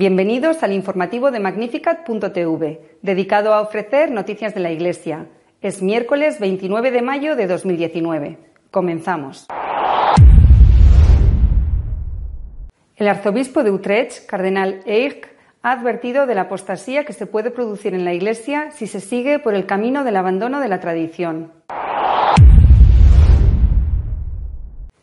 Bienvenidos 0.00 0.62
al 0.62 0.72
informativo 0.72 1.30
de 1.30 1.40
Magnificat.tv, 1.40 2.80
dedicado 3.02 3.52
a 3.52 3.60
ofrecer 3.60 4.10
noticias 4.10 4.54
de 4.54 4.60
la 4.60 4.70
Iglesia. 4.70 5.26
Es 5.60 5.82
miércoles 5.82 6.40
29 6.40 6.90
de 6.90 7.02
mayo 7.02 7.36
de 7.36 7.46
2019. 7.46 8.38
Comenzamos. 8.70 9.46
El 12.96 13.08
arzobispo 13.08 13.62
de 13.62 13.72
Utrecht, 13.72 14.24
cardenal 14.24 14.80
Eich, 14.86 15.26
ha 15.60 15.72
advertido 15.72 16.24
de 16.24 16.34
la 16.34 16.42
apostasía 16.48 17.04
que 17.04 17.12
se 17.12 17.26
puede 17.26 17.50
producir 17.50 17.92
en 17.92 18.06
la 18.06 18.14
Iglesia 18.14 18.70
si 18.70 18.86
se 18.86 19.00
sigue 19.00 19.38
por 19.38 19.52
el 19.52 19.66
camino 19.66 20.02
del 20.02 20.16
abandono 20.16 20.60
de 20.60 20.68
la 20.68 20.80
tradición. 20.80 21.52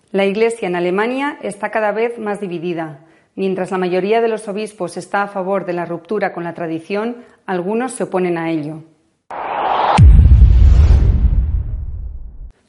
La 0.09 0.25
Iglesia 0.25 0.67
en 0.67 0.75
Alemania 0.75 1.37
está 1.43 1.69
cada 1.69 1.91
vez 1.91 2.17
más 2.17 2.39
dividida. 2.39 3.01
Mientras 3.37 3.69
la 3.69 3.77
mayoría 3.77 4.19
de 4.19 4.29
los 4.29 4.47
obispos 4.47 4.97
está 4.97 5.21
a 5.21 5.27
favor 5.27 5.67
de 5.67 5.73
la 5.73 5.85
ruptura 5.85 6.33
con 6.33 6.43
la 6.43 6.55
tradición, 6.55 7.17
algunos 7.45 7.91
se 7.91 8.05
oponen 8.05 8.35
a 8.35 8.49
ello. 8.49 8.81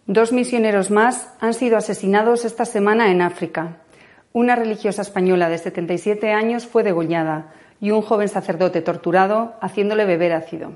Dos 0.05 0.31
misioneros 0.31 0.91
más 0.91 1.35
han 1.41 1.55
sido 1.55 1.79
asesinados 1.79 2.45
esta 2.45 2.67
semana 2.67 3.11
en 3.11 3.23
África. 3.23 3.79
Una 4.35 4.57
religiosa 4.57 5.01
española 5.01 5.49
de 5.49 5.57
77 5.57 6.33
años 6.33 6.67
fue 6.67 6.83
degollada 6.83 7.55
y 7.81 7.91
un 7.91 8.03
joven 8.03 8.29
sacerdote 8.29 8.83
torturado 8.83 9.55
haciéndole 9.63 10.05
beber 10.05 10.35
ácido. 10.35 10.73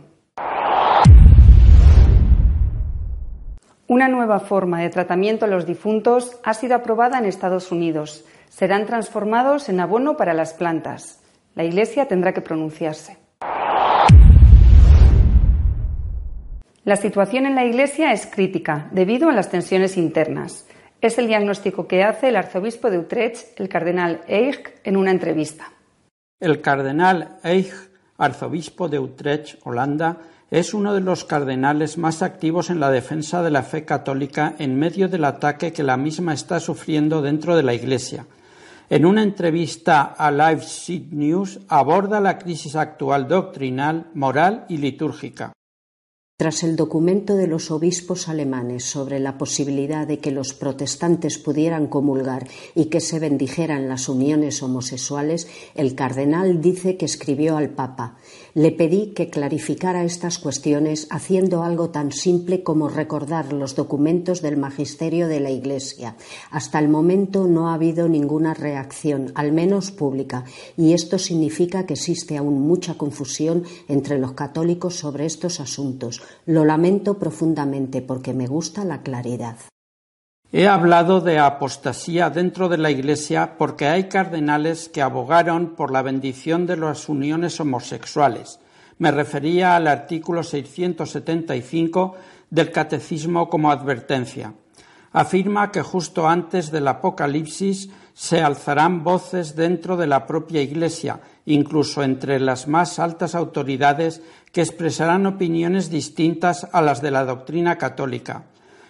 Una 3.88 4.08
nueva 4.08 4.40
forma 4.40 4.80
de 4.80 4.88
tratamiento 4.88 5.44
a 5.44 5.48
los 5.48 5.66
difuntos 5.66 6.40
ha 6.44 6.54
sido 6.54 6.76
aprobada 6.76 7.18
en 7.18 7.26
Estados 7.26 7.70
Unidos 7.70 8.24
serán 8.52 8.84
transformados 8.84 9.70
en 9.70 9.80
abono 9.80 10.18
para 10.18 10.34
las 10.34 10.52
plantas. 10.52 11.20
La 11.54 11.64
Iglesia 11.64 12.06
tendrá 12.06 12.34
que 12.34 12.42
pronunciarse. 12.42 13.16
La 16.84 16.96
situación 16.96 17.46
en 17.46 17.54
la 17.54 17.64
Iglesia 17.64 18.12
es 18.12 18.26
crítica 18.26 18.88
debido 18.92 19.30
a 19.30 19.32
las 19.32 19.48
tensiones 19.48 19.96
internas. 19.96 20.66
Es 21.00 21.16
el 21.16 21.28
diagnóstico 21.28 21.88
que 21.88 22.04
hace 22.04 22.28
el 22.28 22.36
arzobispo 22.36 22.90
de 22.90 22.98
Utrecht, 22.98 23.58
el 23.58 23.70
cardenal 23.70 24.20
Eich, 24.28 24.62
en 24.84 24.98
una 24.98 25.12
entrevista. 25.12 25.72
El 26.38 26.60
cardenal 26.60 27.38
Eich, 27.42 27.72
arzobispo 28.18 28.88
de 28.88 28.98
Utrecht, 28.98 29.60
Holanda, 29.64 30.18
es 30.50 30.74
uno 30.74 30.92
de 30.92 31.00
los 31.00 31.24
cardenales 31.24 31.96
más 31.96 32.22
activos 32.22 32.68
en 32.68 32.80
la 32.80 32.90
defensa 32.90 33.42
de 33.42 33.50
la 33.50 33.62
fe 33.62 33.86
católica 33.86 34.54
en 34.58 34.78
medio 34.78 35.08
del 35.08 35.24
ataque 35.24 35.72
que 35.72 35.82
la 35.82 35.96
misma 35.96 36.34
está 36.34 36.60
sufriendo 36.60 37.22
dentro 37.22 37.56
de 37.56 37.62
la 37.62 37.72
Iglesia 37.72 38.26
en 38.90 39.06
una 39.06 39.22
entrevista 39.22 40.02
a 40.02 40.30
Live 40.30 40.64
News 41.10 41.60
aborda 41.68 42.20
la 42.20 42.38
crisis 42.38 42.76
actual 42.76 43.28
doctrinal, 43.28 44.10
moral 44.14 44.66
y 44.68 44.78
litúrgica. 44.78 45.52
Tras 46.42 46.64
el 46.64 46.74
documento 46.74 47.36
de 47.36 47.46
los 47.46 47.70
obispos 47.70 48.28
alemanes 48.28 48.84
sobre 48.84 49.20
la 49.20 49.38
posibilidad 49.38 50.08
de 50.08 50.18
que 50.18 50.32
los 50.32 50.54
protestantes 50.54 51.38
pudieran 51.38 51.86
comulgar 51.86 52.48
y 52.74 52.86
que 52.86 53.00
se 53.00 53.20
bendijeran 53.20 53.88
las 53.88 54.08
uniones 54.08 54.60
homosexuales, 54.60 55.46
el 55.76 55.94
cardenal 55.94 56.60
dice 56.60 56.96
que 56.96 57.04
escribió 57.04 57.56
al 57.56 57.70
Papa 57.70 58.16
Le 58.54 58.70
pedí 58.70 59.12
que 59.14 59.30
clarificara 59.30 60.04
estas 60.04 60.38
cuestiones 60.38 61.06
haciendo 61.10 61.62
algo 61.62 61.90
tan 61.90 62.12
simple 62.12 62.62
como 62.62 62.88
recordar 62.88 63.52
los 63.52 63.74
documentos 63.74 64.42
del 64.42 64.56
magisterio 64.56 65.28
de 65.28 65.40
la 65.40 65.50
Iglesia. 65.50 66.16
Hasta 66.50 66.78
el 66.78 66.88
momento 66.88 67.46
no 67.46 67.70
ha 67.70 67.74
habido 67.74 68.08
ninguna 68.08 68.54
reacción, 68.54 69.32
al 69.34 69.52
menos 69.52 69.90
pública, 69.90 70.44
y 70.76 70.92
esto 70.92 71.18
significa 71.18 71.86
que 71.86 71.94
existe 71.94 72.36
aún 72.36 72.60
mucha 72.60 72.94
confusión 72.94 73.64
entre 73.88 74.18
los 74.18 74.32
católicos 74.32 74.96
sobre 74.96 75.26
estos 75.26 75.60
asuntos 75.60 76.20
lo 76.46 76.64
lamento 76.64 77.18
profundamente 77.18 78.02
porque 78.02 78.34
me 78.34 78.46
gusta 78.46 78.84
la 78.84 79.02
claridad. 79.02 79.56
He 80.54 80.68
hablado 80.68 81.22
de 81.22 81.38
apostasía 81.38 82.28
dentro 82.28 82.68
de 82.68 82.76
la 82.76 82.90
Iglesia 82.90 83.54
porque 83.56 83.86
hay 83.86 84.10
cardenales 84.10 84.90
que 84.90 85.00
abogaron 85.00 85.68
por 85.68 85.90
la 85.90 86.02
bendición 86.02 86.66
de 86.66 86.76
las 86.76 87.08
uniones 87.08 87.58
homosexuales. 87.58 88.60
Me 88.98 89.10
refería 89.10 89.76
al 89.76 89.86
artículo 89.86 90.42
675 90.42 92.16
del 92.50 92.70
Catecismo 92.70 93.48
como 93.48 93.70
advertencia. 93.70 94.52
Afirma 95.12 95.72
que 95.72 95.80
justo 95.80 96.28
antes 96.28 96.70
del 96.70 96.86
Apocalipsis 96.86 97.88
se 98.12 98.42
alzarán 98.42 99.02
voces 99.02 99.56
dentro 99.56 99.96
de 99.96 100.06
la 100.06 100.26
propia 100.26 100.60
Iglesia, 100.60 101.20
incluso 101.46 102.02
entre 102.02 102.38
las 102.38 102.68
más 102.68 102.98
altas 102.98 103.34
autoridades 103.34 104.20
que 104.52 104.60
expresarán 104.60 105.24
opiniones 105.24 105.88
distintas 105.88 106.68
a 106.72 106.82
las 106.82 107.00
de 107.00 107.10
la 107.10 107.24
doctrina 107.24 107.78
católica. 107.78 108.44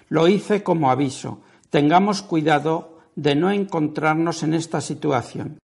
Lo 0.09 0.27
hice 0.27 0.65
como 0.65 0.91
aviso. 0.91 1.39
Tengamos 1.73 2.21
cuidado 2.21 2.99
de 3.17 3.35
no 3.35 3.51
encontrarnos 3.51 4.43
en 4.43 4.53
esta 4.53 4.83
situación. 4.83 5.57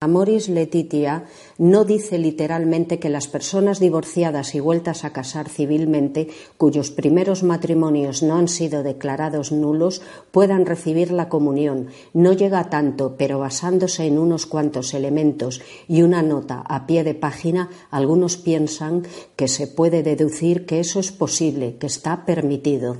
Amoris 0.00 0.48
Letitia 0.48 1.26
no 1.58 1.84
dice 1.84 2.16
literalmente 2.16 2.98
que 2.98 3.10
las 3.10 3.28
personas 3.28 3.78
divorciadas 3.78 4.54
y 4.54 4.60
vueltas 4.60 5.04
a 5.04 5.12
casar 5.12 5.50
civilmente, 5.50 6.28
cuyos 6.56 6.90
primeros 6.90 7.42
matrimonios 7.42 8.22
no 8.22 8.36
han 8.36 8.48
sido 8.48 8.82
declarados 8.82 9.52
nulos, 9.52 10.00
puedan 10.30 10.64
recibir 10.64 11.10
la 11.10 11.28
comunión. 11.28 11.88
No 12.14 12.32
llega 12.32 12.70
tanto, 12.70 13.16
pero 13.18 13.38
basándose 13.38 14.06
en 14.06 14.18
unos 14.18 14.46
cuantos 14.46 14.94
elementos 14.94 15.60
y 15.86 16.00
una 16.00 16.22
nota 16.22 16.62
a 16.66 16.86
pie 16.86 17.04
de 17.04 17.14
página, 17.14 17.68
algunos 17.90 18.38
piensan 18.38 19.02
que 19.36 19.48
se 19.48 19.66
puede 19.66 20.02
deducir 20.02 20.64
que 20.64 20.80
eso 20.80 20.98
es 20.98 21.12
posible, 21.12 21.76
que 21.76 21.88
está 21.88 22.24
permitido. 22.24 22.96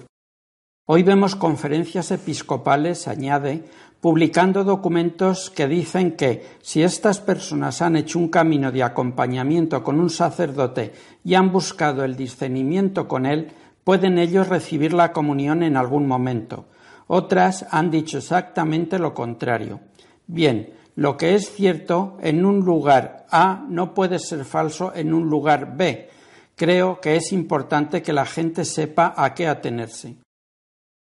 Hoy 0.89 1.03
vemos 1.03 1.35
conferencias 1.35 2.13
episcopales, 2.13 3.09
añade, 3.09 3.65
publicando 4.01 4.63
documentos 4.63 5.51
que 5.51 5.67
dicen 5.67 6.13
que 6.13 6.47
si 6.63 6.85
estas 6.85 7.19
personas 7.19 7.83
han 7.83 7.97
hecho 7.97 8.21
un 8.21 8.29
camino 8.29 8.71
de 8.71 8.85
acompañamiento 8.85 9.83
con 9.83 9.99
un 9.99 10.11
sacerdote 10.11 10.93
y 11.25 11.35
han 11.35 11.51
buscado 11.51 12.05
el 12.05 12.15
discernimiento 12.15 13.09
con 13.09 13.27
él, 13.27 13.51
pueden 13.83 14.17
ellos 14.17 14.47
recibir 14.47 14.93
la 14.93 15.11
comunión 15.11 15.65
en 15.65 15.77
algún 15.77 16.07
momento. 16.07 16.67
Otras 17.09 17.67
han 17.73 17.91
dicho 17.91 18.19
exactamente 18.19 19.01
lo 19.01 19.13
contrario. 19.13 19.81
Bien, 20.29 20.73
lo 20.95 21.17
que 21.17 21.35
es 21.35 21.51
cierto 21.51 22.17
en 22.23 22.45
un 22.45 22.61
lugar 22.61 23.27
A 23.33 23.67
no 23.69 23.93
puede 23.93 24.21
ser 24.21 24.45
falso 24.45 24.93
en 24.95 25.15
un 25.15 25.29
lugar 25.29 25.77
B. 25.77 26.09
Creo 26.55 27.01
que 27.01 27.17
es 27.17 27.33
importante 27.33 28.03
que 28.03 28.13
la 28.13 28.25
gente 28.25 28.65
sepa 28.65 29.15
a 29.17 29.35
qué 29.35 29.49
atenerse. 29.49 30.19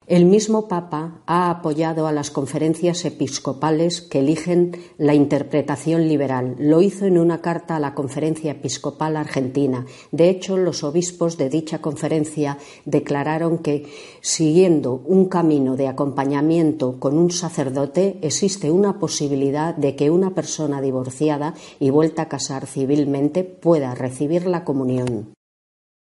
El 0.07 0.25
mismo 0.25 0.67
Papa 0.67 1.23
ha 1.25 1.49
apoyado 1.49 2.05
a 2.05 2.11
las 2.11 2.29
conferencias 2.29 3.05
episcopales 3.05 4.03
que 4.03 4.19
eligen 4.19 4.77
la 4.99 5.15
interpretación 5.15 6.07
liberal. 6.07 6.55
Lo 6.59 6.83
hizo 6.83 7.07
en 7.07 7.17
una 7.17 7.41
carta 7.41 7.75
a 7.75 7.79
la 7.79 7.95
Conferencia 7.95 8.51
Episcopal 8.51 9.17
Argentina. 9.17 9.87
De 10.11 10.29
hecho, 10.29 10.57
los 10.57 10.83
obispos 10.83 11.39
de 11.39 11.49
dicha 11.49 11.79
conferencia 11.79 12.59
declararon 12.85 13.57
que, 13.57 13.87
siguiendo 14.21 15.01
un 15.05 15.25
camino 15.25 15.75
de 15.75 15.87
acompañamiento 15.87 16.99
con 16.99 17.17
un 17.17 17.31
sacerdote, 17.31 18.19
existe 18.21 18.69
una 18.69 18.99
posibilidad 18.99 19.73
de 19.73 19.95
que 19.95 20.11
una 20.11 20.35
persona 20.35 20.81
divorciada 20.81 21.55
y 21.79 21.89
vuelta 21.89 22.21
a 22.21 22.29
casar 22.29 22.67
civilmente 22.67 23.43
pueda 23.43 23.95
recibir 23.95 24.45
la 24.45 24.65
comunión. 24.65 25.33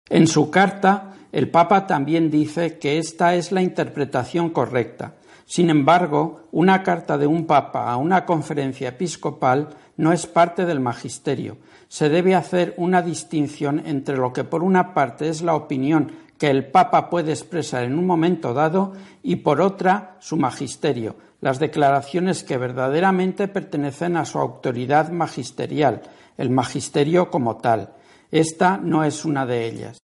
En 0.10 0.28
su 0.28 0.50
carta, 0.50 1.14
el 1.32 1.50
Papa 1.50 1.88
también 1.88 2.30
dice 2.30 2.78
que 2.78 2.98
esta 2.98 3.36
es 3.36 3.52
la 3.52 3.62
interpretación 3.62 4.50
correcta. 4.50 5.16
Sin 5.46 5.70
embargo, 5.70 6.48
una 6.52 6.84
carta 6.84 7.18
de 7.18 7.28
un 7.28 7.46
Papa 7.46 7.92
a 7.92 7.98
una 7.98 8.26
conferencia 8.26 8.90
episcopal 8.90 9.70
no 9.98 10.14
es 10.14 10.26
parte 10.26 10.66
del 10.66 10.80
magisterio. 10.80 11.58
Se 11.88 12.10
debe 12.10 12.36
hacer 12.36 12.74
una 12.78 13.02
distinción 13.02 13.82
entre 13.86 14.18
lo 14.18 14.34
que 14.34 14.44
por 14.44 14.64
una 14.64 14.94
parte 14.94 15.28
es 15.30 15.42
la 15.42 15.56
opinión 15.56 16.12
que 16.38 16.50
el 16.50 16.66
Papa 16.66 17.10
puede 17.10 17.32
expresar 17.32 17.84
en 17.84 17.98
un 17.98 18.08
momento 18.08 18.54
dado 18.54 18.94
y 19.22 19.36
por 19.36 19.62
otra 19.62 20.16
su 20.20 20.38
magisterio, 20.38 21.16
las 21.40 21.60
declaraciones 21.60 22.44
que 22.44 22.58
verdaderamente 22.58 23.48
pertenecen 23.48 24.18
a 24.18 24.26
su 24.26 24.40
autoridad 24.40 25.12
magisterial, 25.12 26.02
el 26.38 26.50
magisterio 26.50 27.30
como 27.30 27.58
tal. 27.58 27.94
Esta 28.32 28.78
no 28.78 29.04
es 29.04 29.26
una 29.26 29.46
de 29.46 29.68
ellas. 29.68 29.98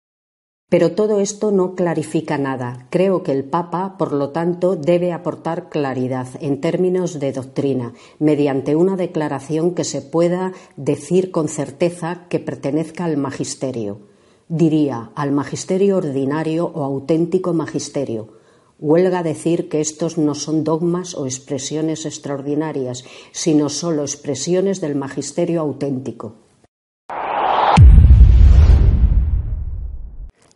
Pero 0.69 0.93
todo 0.93 1.21
esto 1.21 1.53
no 1.53 1.77
clarifica 1.77 2.39
nada. 2.39 2.89
Creo 2.91 3.23
que 3.23 3.31
el 3.31 3.45
Papa, 3.45 3.97
por 3.97 4.13
lo 4.13 4.31
tanto, 4.31 4.75
debe 4.75 5.13
aportar 5.13 5.69
claridad 5.69 6.27
en 6.41 6.61
términos 6.61 7.21
de 7.21 7.31
doctrina, 7.33 7.95
mediante 8.19 8.75
una 8.75 8.97
declaración 8.97 9.77
que 9.77 9.85
se 9.85 10.03
pueda 10.03 10.53
decir 10.75 11.31
con 11.31 11.47
certeza 11.49 12.27
que 12.29 12.41
pertenezca 12.41 13.05
al 13.05 13.17
magisterio. 13.17 14.01
Diría 14.49 15.13
al 15.15 15.31
magisterio 15.31 15.99
ordinario 15.99 16.67
o 16.67 16.83
auténtico 16.83 17.55
magisterio, 17.55 18.35
Huelga 18.79 19.23
decir 19.23 19.71
que 19.71 19.81
estos 19.81 20.19
no 20.19 20.35
son 20.35 20.63
dogmas 20.63 21.15
o 21.15 21.25
expresiones 21.25 22.05
extraordinarias, 22.05 23.05
sino 23.33 23.71
solo 23.71 24.03
expresiones 24.03 24.83
del 24.83 24.97
magisterio 24.97 25.63
auténtico. 25.63 26.46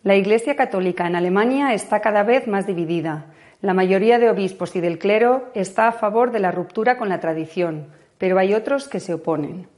La 0.03 0.17
Iglesia 0.17 0.57
Católica 0.57 1.07
en 1.07 1.15
Alemania 1.15 1.75
está 1.75 2.01
cada 2.01 2.23
vez 2.23 2.49
más 2.49 2.67
dividida. 2.67 3.27
La 3.61 3.75
mayoría 3.75 4.19
de 4.19 4.31
obispos 4.31 4.75
y 4.75 4.81
del 4.81 4.99
clero 4.99 5.51
está 5.55 5.89
a 5.89 5.93
favor 5.93 6.33
de 6.33 6.41
la 6.41 6.51
ruptura 6.51 6.97
con 6.97 7.11
la 7.11 7.21
tradición, 7.21 7.89
pero 8.17 8.39
hay 8.39 8.55
otros 8.55 8.89
que 8.89 8.99
se 8.99 9.13
oponen. 9.13 9.69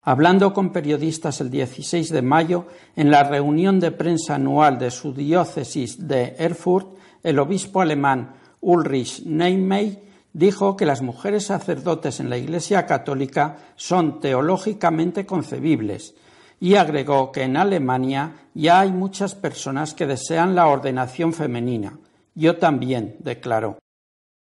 Hablando 0.00 0.52
con 0.52 0.70
periodistas 0.70 1.40
el 1.40 1.50
16 1.50 2.10
de 2.10 2.22
mayo, 2.22 2.66
en 2.94 3.10
la 3.10 3.24
reunión 3.24 3.80
de 3.80 3.90
prensa 3.90 4.36
anual 4.36 4.78
de 4.78 4.92
su 4.92 5.12
diócesis 5.12 6.06
de 6.06 6.36
Erfurt, 6.38 6.96
el 7.24 7.40
obispo 7.40 7.80
alemán 7.80 8.36
Ulrich 8.60 9.24
Neymey 9.24 9.98
dijo 10.32 10.76
que 10.76 10.86
las 10.86 11.02
mujeres 11.02 11.46
sacerdotes 11.46 12.20
en 12.20 12.30
la 12.30 12.38
Iglesia 12.38 12.86
católica 12.86 13.56
son 13.74 14.20
teológicamente 14.20 15.26
concebibles 15.26 16.14
y 16.64 16.76
agregó 16.76 17.30
que 17.30 17.42
en 17.42 17.58
Alemania 17.58 18.48
ya 18.54 18.80
hay 18.80 18.90
muchas 18.90 19.34
personas 19.34 19.92
que 19.92 20.06
desean 20.06 20.54
la 20.54 20.66
ordenación 20.66 21.34
femenina. 21.34 21.98
Yo 22.34 22.56
también, 22.56 23.16
declaró. 23.18 23.76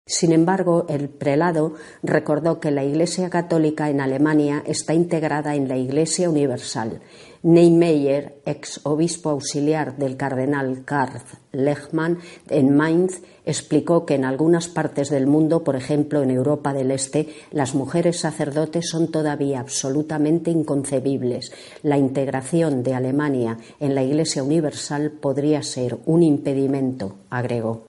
Sin 0.07 0.33
embargo, 0.33 0.87
el 0.89 1.11
prelado 1.11 1.75
recordó 2.03 2.61
que 2.61 2.71
la 2.71 2.83
Iglesia 2.83 3.29
Católica 3.29 3.91
en 3.91 4.01
Alemania 4.01 4.63
está 4.65 4.95
integrada 4.95 5.55
en 5.55 5.69
la 5.69 5.77
Iglesia 5.77 6.31
Universal. 6.31 7.03
Neymeyer, 7.43 8.41
ex 8.45 8.81
obispo 8.85 9.31
auxiliar 9.31 9.97
del 9.97 10.17
cardenal 10.17 10.85
Karl 10.85 11.23
Lechmann 11.53 12.19
en 12.51 12.77
Mainz, 12.77 13.23
explicó 13.45 14.05
que 14.05 14.15
en 14.15 14.25
algunas 14.25 14.69
partes 14.69 15.09
del 15.09 15.27
mundo, 15.27 15.65
por 15.65 15.77
ejemplo 15.77 16.23
en 16.23 16.31
Europa 16.31 16.73
del 16.73 16.91
Este, 16.91 17.29
las 17.51 17.75
mujeres 17.75 18.21
sacerdotes 18.21 18.89
son 18.89 19.11
todavía 19.11 19.61
absolutamente 19.61 20.51
inconcebibles. 20.51 21.53
La 21.83 21.97
integración 21.97 22.83
de 22.83 22.95
Alemania 22.95 23.59
en 23.81 23.95
la 23.95 24.03
Iglesia 24.03 24.43
Universal 24.43 25.13
podría 25.13 25.63
ser 25.63 25.99
un 26.07 26.23
impedimento, 26.23 27.17
agregó. 27.31 27.89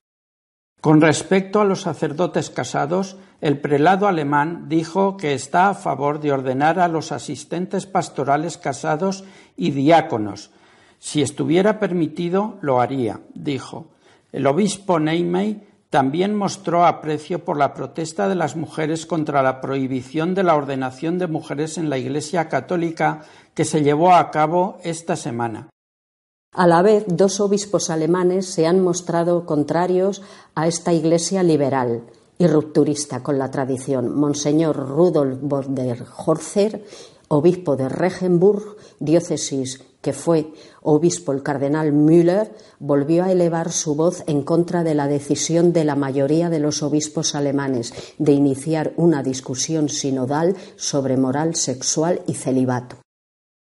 Con 0.81 1.01
respecto 1.01 1.59
a 1.59 1.65
los 1.65 1.81
sacerdotes 1.81 2.49
casados, 2.49 3.17
el 3.41 3.59
prelado 3.59 4.07
alemán 4.07 4.69
dijo 4.69 5.17
que 5.17 5.33
está 5.33 5.69
a 5.69 5.73
favor 5.73 6.21
de 6.21 6.31
ordenar 6.31 6.79
a 6.79 6.87
los 6.87 7.11
asistentes 7.11 7.85
pastorales 7.85 8.57
casados 8.57 9.25
y 9.57 9.71
diáconos. 9.71 10.51
Si 10.99 11.21
estuviera 11.21 11.79
permitido, 11.79 12.57
lo 12.61 12.79
haría, 12.79 13.19
dijo. 13.33 13.87
El 14.31 14.47
obispo 14.47 14.99
Neymey 14.99 15.67
también 15.89 16.35
mostró 16.35 16.85
aprecio 16.85 17.43
por 17.43 17.57
la 17.57 17.73
protesta 17.73 18.29
de 18.29 18.35
las 18.35 18.55
mujeres 18.55 19.05
contra 19.05 19.41
la 19.41 19.59
prohibición 19.59 20.35
de 20.35 20.43
la 20.43 20.55
ordenación 20.55 21.17
de 21.17 21.27
mujeres 21.27 21.77
en 21.77 21.89
la 21.89 21.97
Iglesia 21.97 22.47
católica 22.47 23.21
que 23.53 23.65
se 23.65 23.81
llevó 23.81 24.13
a 24.13 24.31
cabo 24.31 24.77
esta 24.83 25.15
semana. 25.15 25.69
A 26.51 26.65
la 26.65 26.81
vez, 26.81 27.05
dos 27.07 27.39
obispos 27.41 27.91
alemanes 27.91 28.47
se 28.47 28.65
han 28.65 28.81
mostrado 28.81 29.45
contrarios 29.45 30.23
a 30.55 30.67
esta 30.67 30.91
Iglesia 30.91 31.43
liberal 31.43 32.05
y 32.39 32.47
rupturista 32.47 33.21
con 33.21 33.37
la 33.37 33.51
tradición. 33.51 34.15
Monseñor 34.15 34.75
Rudolf 34.75 35.67
der 35.67 36.03
Horzer, 36.25 36.83
obispo 37.27 37.75
de 37.75 37.87
Regenburg, 37.87 38.77
diócesis 38.99 39.83
que 40.01 40.11
fue 40.11 40.51
obispo 40.81 41.33
el 41.33 41.43
cardenal 41.43 41.91
Müller, 41.91 42.55
volvió 42.79 43.25
a 43.25 43.31
elevar 43.31 43.71
su 43.71 43.93
voz 43.95 44.23
en 44.25 44.41
contra 44.41 44.83
de 44.83 44.95
la 44.95 45.07
decisión 45.07 45.71
de 45.71 45.83
la 45.83 45.95
mayoría 45.95 46.49
de 46.49 46.59
los 46.59 46.81
obispos 46.81 47.35
alemanes 47.35 47.93
de 48.17 48.31
iniciar 48.31 48.93
una 48.97 49.21
discusión 49.21 49.87
sinodal 49.87 50.55
sobre 50.77 51.15
moral 51.15 51.55
sexual 51.55 52.21
y 52.25 52.33
celibato. 52.33 52.95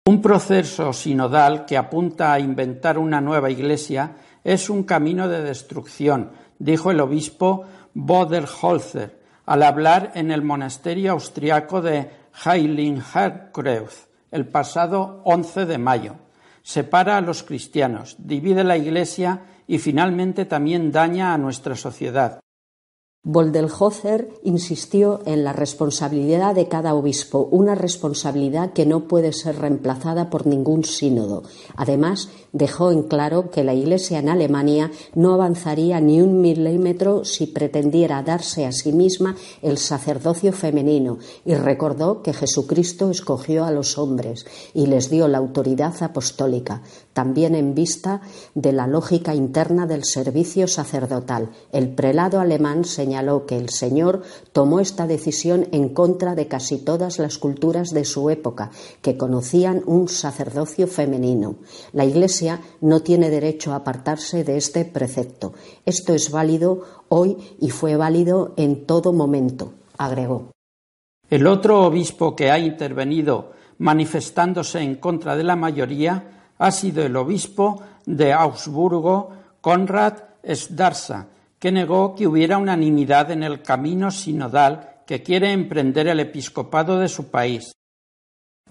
Un 0.08 0.22
proceso 0.22 0.94
sinodal 0.94 1.66
que 1.66 1.78
apunta 1.78 2.32
a 2.32 2.40
inventar 2.40 3.00
una 3.00 3.22
nueva 3.22 3.50
iglesia 3.50 4.18
es 4.44 4.70
un 4.70 4.84
camino 4.84 5.28
de 5.28 5.42
destrucción, 5.42 6.30
dijo 6.60 6.92
el 6.92 7.00
obispo 7.00 7.66
Boderholzer 7.96 9.20
al 9.48 9.64
hablar 9.64 10.12
en 10.14 10.30
el 10.30 10.44
monasterio 10.44 11.14
austriaco 11.14 11.82
de 11.82 12.12
Heiligenkreuz 12.46 14.08
el 14.30 14.46
pasado 14.48 15.22
11 15.24 15.66
de 15.66 15.78
mayo. 15.80 16.16
Separa 16.62 17.18
a 17.18 17.22
los 17.22 17.42
cristianos, 17.42 18.16
divide 18.20 18.64
la 18.64 18.78
iglesia 18.78 19.42
y 19.66 19.80
finalmente 19.80 20.46
también 20.46 20.92
daña 20.92 21.34
a 21.34 21.38
nuestra 21.40 21.76
sociedad. 21.76 22.45
Boldelhofer 23.28 24.30
insistió 24.44 25.22
en 25.26 25.44
la 25.44 25.52
responsabilidad 25.52 26.54
de 26.54 26.68
cada 26.68 26.94
obispo, 26.94 27.48
una 27.50 27.74
responsabilidad 27.74 28.72
que 28.74 28.86
no 28.86 29.08
puede 29.08 29.34
ser 29.34 29.58
reemplazada 29.58 30.30
por 30.30 30.46
ningún 30.46 30.84
sínodo. 30.84 31.42
Además, 31.76 32.30
dejó 32.54 32.92
en 32.92 33.02
claro 33.02 33.50
que 33.50 33.64
la 33.64 33.74
Iglesia 33.74 34.20
en 34.20 34.30
Alemania 34.30 34.92
no 35.16 35.34
avanzaría 35.34 36.00
ni 36.02 36.22
un 36.22 36.40
milímetro 36.40 37.26
si 37.26 37.48
pretendiera 37.48 38.22
darse 38.22 38.68
a 38.68 38.72
sí 38.72 38.92
misma 38.92 39.36
el 39.64 39.80
sacerdocio 39.80 40.54
femenino 40.54 41.18
y 41.46 41.56
recordó 41.56 42.22
que 42.22 42.32
Jesucristo 42.32 43.10
escogió 43.10 43.66
a 43.66 43.72
los 43.72 43.98
hombres 43.98 44.46
y 44.76 44.86
les 44.86 45.10
dio 45.10 45.28
la 45.28 45.40
autoridad 45.40 45.96
apostólica, 46.04 46.84
también 47.16 47.56
en 47.56 47.74
vista 47.76 48.20
de 48.56 48.74
la 48.74 48.88
lógica 48.88 49.34
interna 49.34 49.88
del 49.88 50.04
servicio 50.04 50.68
sacerdotal. 50.68 51.50
El 51.72 51.88
prelado 51.96 52.42
alemán 52.42 52.84
señaló 52.84 53.46
que 53.46 53.58
el 53.58 53.70
Señor 53.70 54.24
tomó 54.52 54.82
esta 54.82 55.08
decisión 55.08 55.70
en 55.72 55.88
contra 55.88 56.36
de 56.36 56.50
casi 56.50 56.78
todas 56.78 57.18
las 57.18 57.38
culturas 57.38 57.92
de 57.92 58.04
su 58.04 58.30
época, 58.30 58.70
que 59.02 59.16
conocían 59.16 59.82
un 59.86 60.10
sacerdocio 60.10 60.88
femenino. 60.88 61.56
La 61.94 62.04
Iglesia 62.04 62.60
no 62.82 63.00
tiene 63.00 63.30
derecho 63.30 63.72
a 63.72 63.78
apartarse 63.78 64.44
de 64.44 64.58
este 64.58 64.84
precepto. 64.84 65.54
Esto 65.86 66.14
es 66.14 66.32
válido 66.32 66.82
hoy 67.08 67.38
y 67.62 67.70
fue 67.70 67.96
válido 67.96 68.54
en 68.58 68.86
todo 68.86 69.14
momento, 69.14 69.72
agregó. 69.98 70.52
El 71.30 71.48
otro 71.48 71.86
obispo 71.86 72.36
que 72.36 72.52
ha 72.52 72.60
intervenido 72.60 73.54
manifestándose 73.78 74.82
en 74.82 74.96
contra 74.96 75.38
de 75.38 75.46
la 75.46 75.56
mayoría 75.56 76.45
ha 76.58 76.72
sido 76.72 77.04
el 77.04 77.16
obispo 77.16 77.82
de 78.06 78.34
Augsburgo, 78.34 79.32
Konrad 79.62 80.24
Sdarsa, 80.48 81.28
que 81.60 81.72
negó 81.72 82.16
que 82.16 82.28
hubiera 82.28 82.58
unanimidad 82.58 83.32
en 83.32 83.44
el 83.44 83.62
camino 83.62 84.12
sinodal 84.12 85.02
que 85.08 85.24
quiere 85.24 85.52
emprender 85.52 86.08
el 86.08 86.20
episcopado 86.20 87.00
de 87.00 87.10
su 87.10 87.28
país. 87.28 87.72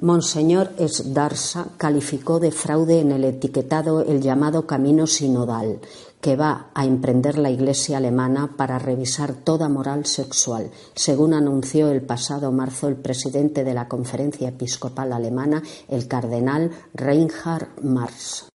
Monseñor 0.00 0.73
Sdarsa 0.80 1.68
calificó 1.76 2.40
de 2.40 2.50
fraude 2.50 2.99
en 2.99 3.12
el 3.12 3.25
etiquetado 3.25 4.02
el 4.02 4.20
llamado 4.20 4.66
camino 4.66 5.06
sinodal, 5.06 5.80
que 6.25 6.37
va 6.37 6.71
a 6.73 6.87
emprender 6.87 7.37
la 7.37 7.50
Iglesia 7.50 7.99
alemana 7.99 8.57
para 8.57 8.78
revisar 8.78 9.35
toda 9.35 9.69
moral 9.69 10.07
sexual, 10.07 10.71
según 10.95 11.35
anunció 11.35 11.90
el 11.90 12.00
pasado 12.00 12.50
marzo 12.50 12.88
el 12.88 12.97
presidente 12.97 13.62
de 13.62 13.75
la 13.75 13.88
Conferencia 13.88 14.49
Episcopal 14.49 15.12
Alemana, 15.12 15.62
el 15.87 16.09
cardenal 16.09 16.71
Reinhard 16.95 17.78
Marx. 17.83 18.49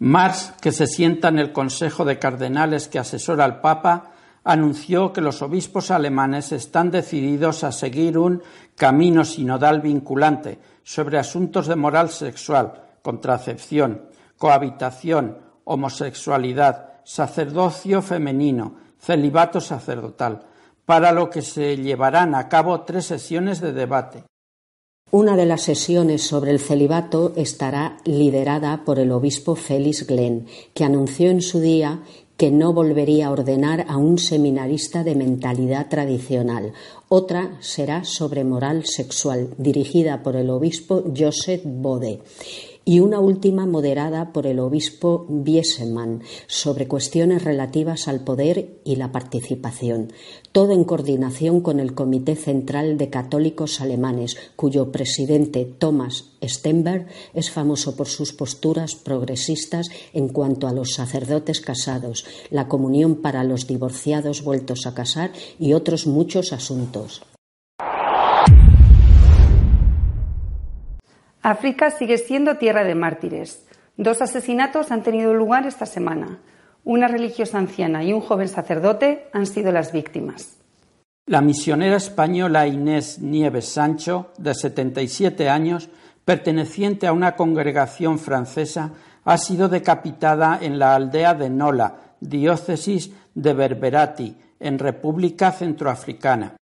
Marx, 0.00 0.52
que 0.60 0.72
se 0.72 0.88
sienta 0.88 1.28
en 1.28 1.38
el 1.38 1.52
Consejo 1.52 2.04
de 2.04 2.18
Cardenales 2.18 2.88
que 2.88 2.98
asesora 2.98 3.44
al 3.44 3.60
Papa, 3.60 4.10
anunció 4.42 5.12
que 5.12 5.20
los 5.20 5.42
obispos 5.42 5.92
alemanes 5.92 6.50
están 6.50 6.90
decididos 6.90 7.62
a 7.62 7.70
seguir 7.70 8.18
un 8.18 8.42
camino 8.74 9.24
sinodal 9.24 9.80
vinculante 9.80 10.58
sobre 10.82 11.20
asuntos 11.20 11.68
de 11.68 11.76
moral 11.76 12.10
sexual, 12.10 12.82
contracepción, 13.00 14.06
cohabitación, 14.36 15.49
homosexualidad, 15.70 17.00
sacerdocio 17.04 18.02
femenino, 18.02 18.74
celibato 18.98 19.60
sacerdotal, 19.60 20.42
para 20.84 21.12
lo 21.12 21.30
que 21.30 21.42
se 21.42 21.76
llevarán 21.76 22.34
a 22.34 22.48
cabo 22.48 22.80
tres 22.80 23.06
sesiones 23.06 23.60
de 23.60 23.72
debate. 23.72 24.24
Una 25.12 25.36
de 25.36 25.46
las 25.46 25.62
sesiones 25.62 26.22
sobre 26.22 26.50
el 26.50 26.58
celibato 26.58 27.32
estará 27.36 27.98
liderada 28.04 28.84
por 28.84 28.98
el 28.98 29.12
obispo 29.12 29.54
Félix 29.54 30.06
Glenn, 30.06 30.46
que 30.74 30.84
anunció 30.84 31.30
en 31.30 31.40
su 31.40 31.60
día 31.60 32.00
que 32.36 32.50
no 32.50 32.72
volvería 32.72 33.26
a 33.26 33.30
ordenar 33.30 33.86
a 33.88 33.96
un 33.96 34.18
seminarista 34.18 35.04
de 35.04 35.14
mentalidad 35.14 35.88
tradicional. 35.88 36.72
Otra 37.08 37.58
será 37.60 38.02
sobre 38.02 38.44
moral 38.44 38.86
sexual, 38.86 39.50
dirigida 39.58 40.22
por 40.22 40.34
el 40.34 40.50
obispo 40.50 41.04
Joseph 41.16 41.62
Bode 41.64 42.22
y 42.84 43.00
una 43.00 43.20
última 43.20 43.66
moderada 43.66 44.32
por 44.32 44.46
el 44.46 44.58
obispo 44.58 45.26
Biesemann 45.28 46.22
sobre 46.46 46.88
cuestiones 46.88 47.44
relativas 47.44 48.08
al 48.08 48.24
poder 48.24 48.80
y 48.84 48.96
la 48.96 49.12
participación, 49.12 50.12
todo 50.52 50.72
en 50.72 50.84
coordinación 50.84 51.60
con 51.60 51.80
el 51.80 51.94
Comité 51.94 52.36
Central 52.36 52.98
de 52.98 53.10
Católicos 53.10 53.80
Alemanes, 53.80 54.36
cuyo 54.56 54.90
presidente 54.90 55.64
Thomas 55.64 56.30
Stenberg 56.42 57.06
es 57.34 57.50
famoso 57.50 57.96
por 57.96 58.08
sus 58.08 58.32
posturas 58.32 58.94
progresistas 58.94 59.90
en 60.12 60.28
cuanto 60.28 60.66
a 60.66 60.72
los 60.72 60.94
sacerdotes 60.94 61.60
casados, 61.60 62.24
la 62.50 62.68
comunión 62.68 63.16
para 63.16 63.44
los 63.44 63.66
divorciados 63.66 64.42
vueltos 64.42 64.86
a 64.86 64.94
casar 64.94 65.32
y 65.58 65.74
otros 65.74 66.06
muchos 66.06 66.52
asuntos. 66.52 67.22
África 71.42 71.90
sigue 71.90 72.18
siendo 72.18 72.56
tierra 72.56 72.84
de 72.84 72.94
mártires. 72.94 73.66
Dos 73.96 74.20
asesinatos 74.20 74.90
han 74.90 75.02
tenido 75.02 75.32
lugar 75.32 75.66
esta 75.66 75.86
semana. 75.86 76.38
Una 76.84 77.08
religiosa 77.08 77.58
anciana 77.58 78.04
y 78.04 78.12
un 78.12 78.20
joven 78.20 78.48
sacerdote 78.48 79.28
han 79.32 79.46
sido 79.46 79.72
las 79.72 79.92
víctimas. 79.92 80.58
La 81.26 81.40
misionera 81.40 81.96
española 81.96 82.66
Inés 82.66 83.20
Nieves 83.20 83.68
Sancho, 83.68 84.32
de 84.36 84.54
77 84.54 85.48
años, 85.48 85.88
perteneciente 86.24 87.06
a 87.06 87.12
una 87.12 87.36
congregación 87.36 88.18
francesa, 88.18 88.92
ha 89.24 89.38
sido 89.38 89.68
decapitada 89.68 90.58
en 90.60 90.78
la 90.78 90.94
aldea 90.94 91.34
de 91.34 91.48
Nola, 91.48 92.16
diócesis 92.20 93.12
de 93.34 93.54
Berberati, 93.54 94.36
en 94.58 94.78
República 94.78 95.52
Centroafricana. 95.52 96.56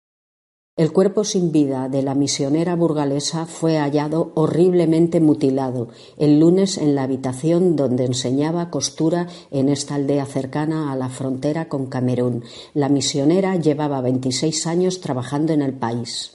El 0.76 0.90
cuerpo 0.90 1.22
sin 1.22 1.52
vida 1.52 1.88
de 1.88 2.02
la 2.02 2.16
misionera 2.16 2.74
burgalesa 2.74 3.46
fue 3.46 3.78
hallado 3.78 4.32
horriblemente 4.34 5.20
mutilado 5.20 5.90
el 6.18 6.40
lunes 6.40 6.78
en 6.78 6.96
la 6.96 7.04
habitación 7.04 7.76
donde 7.76 8.04
enseñaba 8.04 8.70
costura 8.70 9.28
en 9.52 9.68
esta 9.68 9.94
aldea 9.94 10.26
cercana 10.26 10.90
a 10.90 10.96
la 10.96 11.10
frontera 11.10 11.68
con 11.68 11.86
Camerún. 11.86 12.42
La 12.72 12.88
misionera 12.88 13.54
llevaba 13.54 14.00
26 14.00 14.66
años 14.66 15.00
trabajando 15.00 15.52
en 15.52 15.62
el 15.62 15.74
país. 15.74 16.34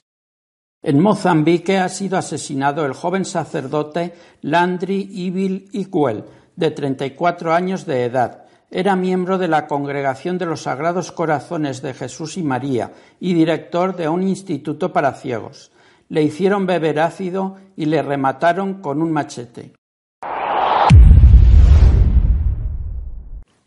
En 0.82 1.02
Mozambique 1.02 1.78
ha 1.78 1.90
sido 1.90 2.18
asesinado 2.18 2.86
el 2.86 2.94
joven 2.94 3.26
sacerdote 3.26 4.14
Landry 4.42 5.06
Ibil 5.12 5.68
Iquel, 5.74 6.24
de 6.56 6.72
34 6.72 7.52
años 7.52 7.86
de 7.86 8.06
edad 8.06 8.49
era 8.72 8.96
miembro 8.96 9.40
de 9.40 9.48
la 9.48 9.66
Congregación 9.66 10.38
de 10.38 10.46
los 10.46 10.64
Sagrados 10.64 11.12
Corazones 11.12 11.82
de 11.82 11.94
Jesús 11.94 12.38
y 12.38 12.44
María 12.44 12.92
y 13.20 13.34
director 13.34 13.96
de 13.96 14.08
un 14.10 14.22
instituto 14.22 14.94
para 14.94 15.14
ciegos. 15.14 15.72
Le 16.08 16.22
hicieron 16.22 16.68
beber 16.68 17.00
ácido 17.00 17.58
y 17.76 17.86
le 17.86 18.02
remataron 18.02 18.82
con 18.82 19.02
un 19.02 19.12
machete. 19.12 19.74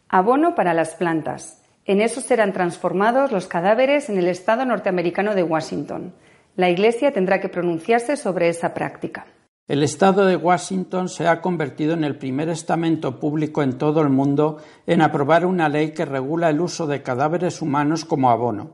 Abono 0.09 0.55
para 0.55 0.75
las 0.75 0.95
plantas. 0.95 1.63
En 1.85 2.01
eso 2.01 2.21
serán 2.21 2.53
transformados 2.53 3.33
los 3.33 3.49
cadáveres 3.49 4.09
en 4.09 4.19
el 4.19 4.29
estado 4.29 4.65
norteamericano 4.65 5.35
de 5.35 5.43
Washington. 5.43 6.15
La 6.55 6.71
Iglesia 6.71 7.13
tendrá 7.13 7.41
que 7.41 7.49
pronunciarse 7.49 8.17
sobre 8.17 8.49
esa 8.49 8.73
práctica. 8.73 9.27
El 9.73 9.83
Estado 9.83 10.27
de 10.27 10.37
Washington 10.37 11.09
se 11.09 11.27
ha 11.27 11.41
convertido 11.41 11.95
en 11.95 12.05
el 12.05 12.19
primer 12.19 12.51
estamento 12.51 13.19
público 13.19 13.63
en 13.63 13.79
todo 13.79 14.03
el 14.03 14.11
mundo 14.11 14.59
en 14.87 15.01
aprobar 15.01 15.47
una 15.47 15.71
ley 15.71 15.93
que 15.93 16.05
regula 16.05 16.51
el 16.51 16.61
uso 16.61 16.87
de 16.87 17.03
cadáveres 17.03 17.63
humanos 17.63 18.05
como 18.05 18.29
abono. 18.29 18.73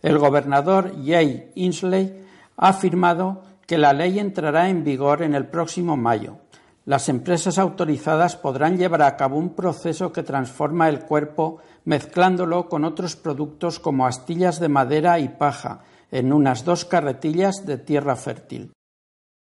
El 0.00 0.16
gobernador 0.16 0.94
Jay 1.04 1.52
Inslee 1.56 2.24
ha 2.56 2.68
afirmado 2.68 3.42
que 3.66 3.76
la 3.76 3.92
ley 3.92 4.18
entrará 4.18 4.70
en 4.70 4.82
vigor 4.82 5.20
en 5.20 5.34
el 5.34 5.44
próximo 5.44 5.94
mayo. 5.98 6.38
Las 6.86 7.10
empresas 7.10 7.58
autorizadas 7.58 8.34
podrán 8.34 8.78
llevar 8.78 9.02
a 9.02 9.18
cabo 9.18 9.36
un 9.36 9.50
proceso 9.50 10.10
que 10.10 10.22
transforma 10.22 10.88
el 10.88 11.00
cuerpo 11.00 11.58
mezclándolo 11.84 12.70
con 12.70 12.86
otros 12.86 13.14
productos 13.14 13.78
como 13.78 14.06
astillas 14.06 14.58
de 14.58 14.70
madera 14.70 15.18
y 15.18 15.28
paja 15.28 15.80
en 16.10 16.32
unas 16.32 16.64
dos 16.64 16.86
carretillas 16.86 17.66
de 17.66 17.76
tierra 17.76 18.16
fértil. 18.16 18.72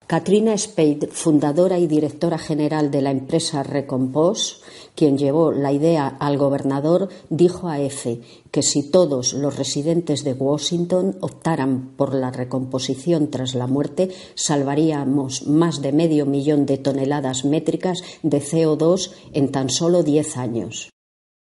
Katrina 0.07 0.57
Spade, 0.57 1.09
fundadora 1.11 1.79
y 1.79 1.85
directora 1.85 2.37
general 2.37 2.91
de 2.91 3.01
la 3.01 3.11
empresa 3.11 3.61
Recompose, 3.61 4.55
quien 4.95 5.17
llevó 5.17 5.51
la 5.51 5.73
idea 5.73 6.07
al 6.07 6.37
gobernador, 6.37 7.09
dijo 7.29 7.67
a 7.67 7.81
EFE 7.81 8.21
que 8.49 8.63
si 8.63 8.89
todos 8.89 9.33
los 9.33 9.57
residentes 9.57 10.23
de 10.23 10.31
Washington 10.31 11.17
optaran 11.19 11.89
por 11.97 12.15
la 12.15 12.31
recomposición 12.31 13.29
tras 13.29 13.53
la 13.53 13.67
muerte, 13.67 14.09
salvaríamos 14.35 15.45
más 15.45 15.81
de 15.81 15.91
medio 15.91 16.25
millón 16.25 16.65
de 16.65 16.77
toneladas 16.77 17.43
métricas 17.43 18.01
de 18.23 18.41
CO2 18.41 19.11
en 19.33 19.51
tan 19.51 19.69
solo 19.69 20.03
diez 20.03 20.37
años. 20.37 20.89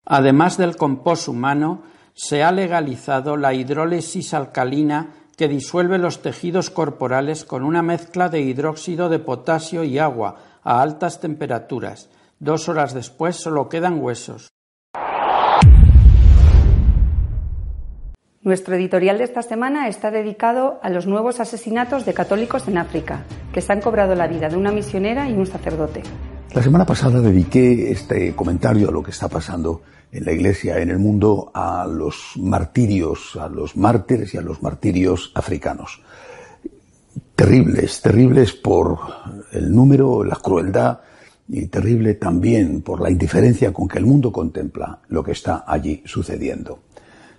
Además 0.06 0.58
del 0.58 0.76
compost 0.76 1.28
humano, 1.28 1.84
se 2.16 2.42
ha 2.42 2.52
legalizado 2.52 3.38
la 3.38 3.54
hidrólisis 3.54 4.34
alcalina 4.34 5.19
que 5.40 5.48
disuelve 5.48 5.98
los 6.00 6.22
tejidos 6.22 6.70
corporales 6.70 7.46
con 7.46 7.64
una 7.64 7.82
mezcla 7.82 8.28
de 8.28 8.42
hidróxido 8.42 9.08
de 9.08 9.20
potasio 9.20 9.86
y 9.86 9.98
agua 9.98 10.36
a 10.64 10.82
altas 10.82 11.22
temperaturas. 11.22 12.10
Dos 12.40 12.68
horas 12.68 12.94
después 12.94 13.38
solo 13.38 13.70
quedan 13.70 14.02
huesos. 14.02 14.50
Nuestro 18.42 18.76
editorial 18.76 19.18
de 19.18 19.24
esta 19.24 19.42
semana 19.42 19.88
está 19.88 20.12
dedicado 20.12 20.78
a 20.84 20.90
los 20.90 21.08
nuevos 21.08 21.40
asesinatos 21.40 22.06
de 22.06 22.14
católicos 22.14 22.68
en 22.68 22.78
África, 22.78 23.24
que 23.54 23.62
se 23.62 23.72
han 23.72 23.80
cobrado 23.80 24.16
la 24.16 24.28
vida 24.28 24.50
de 24.50 24.58
una 24.58 24.74
misionera 24.74 25.30
y 25.30 25.36
un 25.36 25.46
sacerdote. 25.46 26.04
La 26.54 26.64
semana 26.64 26.84
pasada 26.84 27.22
dediqué 27.22 27.92
este 27.92 28.36
comentario 28.36 28.90
a 28.90 28.92
lo 28.92 29.04
que 29.04 29.12
está 29.12 29.28
pasando 29.28 29.84
en 30.12 30.26
la 30.26 30.32
Iglesia, 30.32 30.80
en 30.80 30.90
el 30.90 30.98
mundo, 30.98 31.52
a 31.54 31.86
los 31.88 32.34
martirios, 32.38 33.36
a 33.36 33.48
los 33.48 33.78
mártires 33.78 34.34
y 34.34 34.38
a 34.38 34.42
los 34.42 34.64
martirios 34.64 35.32
africanos. 35.36 36.02
Terribles, 37.36 38.02
terribles 38.02 38.54
por 38.54 38.98
el 39.52 39.72
número, 39.72 40.24
la 40.24 40.38
crueldad 40.38 41.02
y 41.48 41.68
terrible 41.68 42.16
también 42.16 42.82
por 42.82 43.00
la 43.00 43.12
indiferencia 43.12 43.72
con 43.72 43.88
que 43.88 44.00
el 44.00 44.08
mundo 44.08 44.32
contempla 44.32 45.02
lo 45.08 45.24
que 45.24 45.34
está 45.34 45.66
allí 45.68 46.02
sucediendo. 46.06 46.80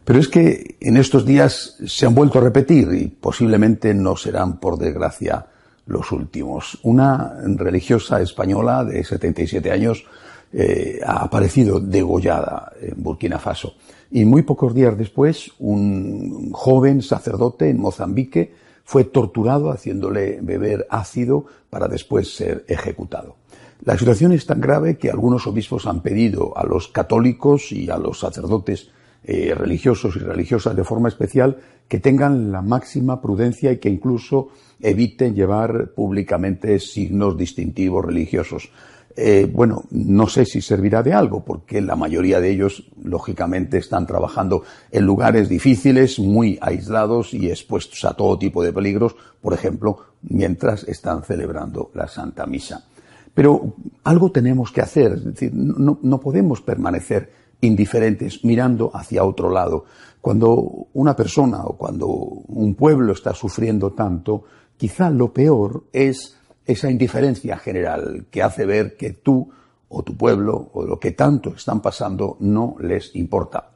Pero 0.04 0.20
es 0.20 0.28
que 0.28 0.76
en 0.80 0.96
estos 0.96 1.26
días 1.26 1.76
se 1.84 2.06
han 2.06 2.14
vuelto 2.14 2.38
a 2.38 2.42
repetir 2.42 2.88
y 2.92 3.08
posiblemente 3.08 3.92
no 3.92 4.16
serán, 4.16 4.60
por 4.60 4.78
desgracia, 4.78 5.46
los 5.86 6.12
últimos. 6.12 6.78
Una 6.82 7.34
religiosa 7.56 8.20
española 8.20 8.84
de 8.84 9.04
77 9.04 9.70
años 9.70 10.04
eh, 10.52 11.00
ha 11.04 11.22
aparecido 11.22 11.80
degollada 11.80 12.72
en 12.80 13.02
Burkina 13.02 13.38
Faso. 13.38 13.74
Y 14.10 14.24
muy 14.24 14.42
pocos 14.42 14.74
días 14.74 14.98
después, 14.98 15.52
un 15.58 16.50
joven 16.52 17.02
sacerdote 17.02 17.70
en 17.70 17.80
Mozambique 17.80 18.52
fue 18.84 19.04
torturado 19.04 19.70
haciéndole 19.70 20.40
beber 20.42 20.86
ácido 20.90 21.44
para 21.70 21.86
después 21.86 22.34
ser 22.34 22.64
ejecutado. 22.66 23.36
La 23.84 23.96
situación 23.96 24.32
es 24.32 24.44
tan 24.46 24.60
grave 24.60 24.98
que 24.98 25.10
algunos 25.10 25.46
obispos 25.46 25.86
han 25.86 26.00
pedido 26.00 26.58
a 26.58 26.66
los 26.66 26.88
católicos 26.88 27.70
y 27.70 27.88
a 27.88 27.96
los 27.98 28.18
sacerdotes 28.18 28.90
eh, 29.24 29.54
religiosos 29.54 30.16
y 30.16 30.20
religiosas 30.20 30.74
de 30.74 30.84
forma 30.84 31.08
especial 31.08 31.58
que 31.86 31.98
tengan 31.98 32.52
la 32.52 32.62
máxima 32.62 33.20
prudencia 33.20 33.72
y 33.72 33.78
que 33.78 33.88
incluso 33.88 34.48
eviten 34.80 35.34
llevar 35.34 35.90
públicamente 35.94 36.78
signos 36.78 37.36
distintivos 37.36 38.04
religiosos. 38.04 38.70
Eh, 39.16 39.50
bueno, 39.52 39.84
no 39.90 40.28
sé 40.28 40.44
si 40.44 40.62
servirá 40.62 41.02
de 41.02 41.12
algo, 41.12 41.44
porque 41.44 41.80
la 41.80 41.96
mayoría 41.96 42.40
de 42.40 42.50
ellos, 42.50 42.90
lógicamente, 43.02 43.78
están 43.78 44.06
trabajando 44.06 44.62
en 44.90 45.04
lugares 45.04 45.48
difíciles, 45.48 46.18
muy 46.18 46.58
aislados 46.62 47.34
y 47.34 47.50
expuestos 47.50 48.04
a 48.04 48.14
todo 48.14 48.38
tipo 48.38 48.62
de 48.62 48.72
peligros, 48.72 49.16
por 49.42 49.52
ejemplo, 49.52 49.98
mientras 50.22 50.84
están 50.84 51.22
celebrando 51.24 51.90
la 51.94 52.06
Santa 52.06 52.46
Misa. 52.46 52.86
Pero 53.34 53.74
algo 54.04 54.30
tenemos 54.30 54.72
que 54.72 54.80
hacer, 54.80 55.12
es 55.12 55.24
decir, 55.24 55.52
no, 55.54 55.98
no 56.02 56.20
podemos 56.20 56.62
permanecer 56.62 57.39
indiferentes 57.60 58.44
mirando 58.44 58.90
hacia 58.94 59.24
otro 59.24 59.50
lado. 59.50 59.84
Cuando 60.20 60.88
una 60.92 61.16
persona 61.16 61.64
o 61.64 61.76
cuando 61.76 62.06
un 62.06 62.74
pueblo 62.74 63.12
está 63.12 63.34
sufriendo 63.34 63.92
tanto, 63.92 64.44
quizá 64.76 65.10
lo 65.10 65.32
peor 65.32 65.84
es 65.92 66.36
esa 66.66 66.90
indiferencia 66.90 67.56
general 67.56 68.26
que 68.30 68.42
hace 68.42 68.66
ver 68.66 68.96
que 68.96 69.12
tú 69.12 69.50
o 69.88 70.02
tu 70.02 70.16
pueblo 70.16 70.70
o 70.72 70.84
lo 70.84 70.98
que 71.00 71.12
tanto 71.12 71.50
están 71.50 71.80
pasando 71.80 72.36
no 72.40 72.76
les 72.80 73.14
importa. 73.16 73.70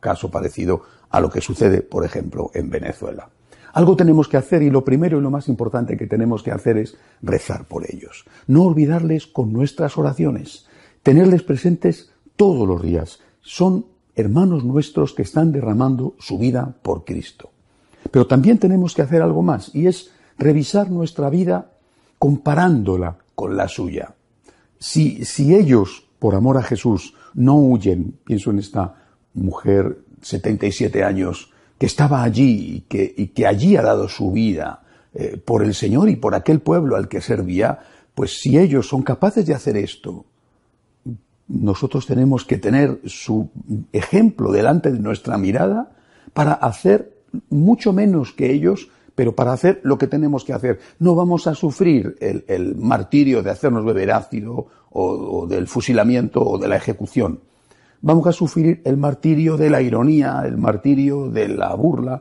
Caso 0.00 0.30
parecido 0.30 0.82
a 1.10 1.20
lo 1.20 1.30
que 1.30 1.40
sucede, 1.40 1.82
por 1.82 2.04
ejemplo, 2.04 2.50
en 2.54 2.70
Venezuela. 2.70 3.28
Algo 3.72 3.96
tenemos 3.96 4.28
que 4.28 4.36
hacer 4.36 4.62
y 4.62 4.70
lo 4.70 4.84
primero 4.84 5.18
y 5.18 5.22
lo 5.22 5.30
más 5.30 5.48
importante 5.48 5.96
que 5.96 6.06
tenemos 6.06 6.42
que 6.42 6.52
hacer 6.52 6.78
es 6.78 6.96
rezar 7.22 7.66
por 7.66 7.84
ellos. 7.88 8.24
No 8.46 8.64
olvidarles 8.64 9.26
con 9.26 9.52
nuestras 9.52 9.98
oraciones. 9.98 10.66
Tenerles 11.02 11.42
presentes 11.42 12.10
todos 12.36 12.66
los 12.66 12.82
días. 12.82 13.20
Son 13.48 13.86
hermanos 14.14 14.62
nuestros 14.62 15.14
que 15.14 15.22
están 15.22 15.52
derramando 15.52 16.14
su 16.18 16.36
vida 16.36 16.76
por 16.82 17.06
Cristo. 17.06 17.50
Pero 18.10 18.26
también 18.26 18.58
tenemos 18.58 18.94
que 18.94 19.00
hacer 19.00 19.22
algo 19.22 19.42
más, 19.42 19.74
y 19.74 19.86
es 19.86 20.10
revisar 20.36 20.90
nuestra 20.90 21.30
vida 21.30 21.70
comparándola 22.18 23.16
con 23.34 23.56
la 23.56 23.66
suya. 23.66 24.14
Si, 24.78 25.24
si 25.24 25.54
ellos, 25.54 26.04
por 26.18 26.34
amor 26.34 26.58
a 26.58 26.62
Jesús, 26.62 27.14
no 27.32 27.56
huyen, 27.56 28.18
pienso 28.22 28.50
en 28.50 28.58
esta 28.58 28.96
mujer, 29.32 29.98
77 30.20 31.02
años, 31.02 31.50
que 31.78 31.86
estaba 31.86 32.22
allí 32.22 32.84
y 32.86 33.28
que, 33.28 33.46
allí 33.46 33.76
ha 33.76 33.82
dado 33.82 34.10
su 34.10 34.30
vida 34.30 34.82
eh, 35.14 35.40
por 35.42 35.64
el 35.64 35.74
Señor 35.74 36.10
y 36.10 36.16
por 36.16 36.34
aquel 36.34 36.60
pueblo 36.60 36.96
al 36.96 37.08
que 37.08 37.22
servía, 37.22 37.78
pues 38.14 38.40
si 38.42 38.58
ellos 38.58 38.86
son 38.86 39.00
capaces 39.00 39.46
de 39.46 39.54
hacer 39.54 39.78
esto, 39.78 40.26
nosotros 41.48 42.06
tenemos 42.06 42.44
que 42.44 42.58
tener 42.58 43.00
su 43.06 43.50
ejemplo 43.92 44.52
delante 44.52 44.92
de 44.92 45.00
nuestra 45.00 45.38
mirada 45.38 45.92
para 46.34 46.52
hacer 46.52 47.18
mucho 47.48 47.92
menos 47.92 48.32
que 48.32 48.52
ellos, 48.52 48.90
pero 49.14 49.34
para 49.34 49.52
hacer 49.52 49.80
lo 49.82 49.98
que 49.98 50.06
tenemos 50.06 50.44
que 50.44 50.52
hacer. 50.52 50.78
No 50.98 51.14
vamos 51.14 51.46
a 51.46 51.54
sufrir 51.54 52.16
el, 52.20 52.76
martirio 52.76 53.42
de 53.42 53.50
hacernos 53.50 53.84
beber 53.84 54.12
ácido 54.12 54.66
o, 54.90 55.46
del 55.46 55.66
fusilamiento 55.66 56.42
o 56.42 56.58
de 56.58 56.68
la 56.68 56.76
ejecución. 56.76 57.40
Vamos 58.00 58.26
a 58.26 58.32
sufrir 58.32 58.80
el 58.84 58.96
martirio 58.96 59.56
de 59.56 59.70
la 59.70 59.82
ironía, 59.82 60.42
el 60.44 60.56
martirio 60.56 61.30
de 61.30 61.48
la 61.48 61.74
burla, 61.74 62.20